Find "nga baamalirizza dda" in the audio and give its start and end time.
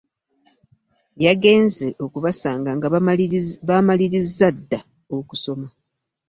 2.77-4.79